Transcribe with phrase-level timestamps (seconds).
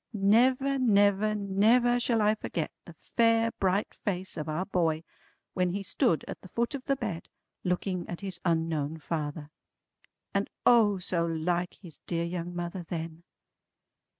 [0.13, 5.03] Never never never shall I forget the fair bright face of our boy
[5.53, 7.29] when he stood at the foot of the bed,
[7.63, 9.51] looking at his unknown father.
[10.33, 13.21] And O so like his dear young mother then!